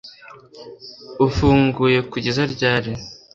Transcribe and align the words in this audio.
ufunguye 1.25 1.99
kugeza 2.11 2.41
ryari 2.53 2.91